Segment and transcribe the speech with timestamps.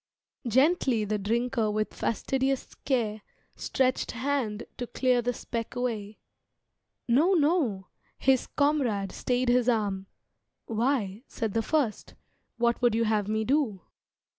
[0.47, 3.21] Gently the Drinker with fastidious care
[3.55, 6.17] Stretched hand to clear the speck away.
[7.07, 7.85] "No, no!"
[8.17, 10.07] His comrade stayed his arm.
[10.65, 12.15] "Why," said the first,
[12.57, 13.81] "What would you have me do?"